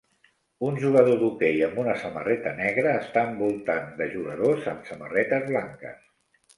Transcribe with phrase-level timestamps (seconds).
[0.69, 6.07] Un jugador d'hoquei amb una samarreta negra està envoltant de jugadors amb samarretes blanques.